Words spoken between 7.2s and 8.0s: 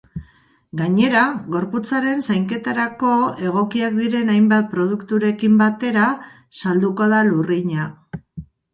lurrina.